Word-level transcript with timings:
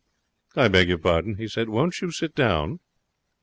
'I 0.55 0.69
beg 0.69 0.87
your 0.89 0.97
pardon,' 0.97 1.35
he 1.35 1.47
said. 1.47 1.69
'Won't 1.69 2.01
you 2.01 2.09
sit 2.09 2.33
down?' 2.33 2.79